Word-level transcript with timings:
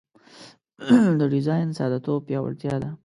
د 1.19 1.21
ډیزاین 1.33 1.69
ساده 1.77 1.99
توب 2.05 2.21
پیاوړتیا 2.27 2.75
ده. 2.83 2.89